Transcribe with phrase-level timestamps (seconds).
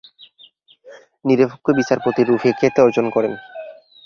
[1.25, 3.33] নিরপেক্ষ বিচারপতি রূপে খ্যাতি অর্জন করেন।